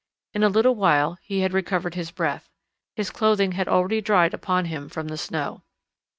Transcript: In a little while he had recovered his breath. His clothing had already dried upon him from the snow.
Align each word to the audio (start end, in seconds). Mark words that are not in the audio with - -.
In 0.33 0.41
a 0.43 0.49
little 0.49 0.73
while 0.73 1.19
he 1.21 1.41
had 1.41 1.53
recovered 1.53 1.93
his 1.93 2.09
breath. 2.09 2.49
His 2.95 3.11
clothing 3.11 3.51
had 3.51 3.67
already 3.67 4.01
dried 4.01 4.33
upon 4.33 4.65
him 4.65 4.89
from 4.89 5.09
the 5.09 5.15
snow. 5.17 5.61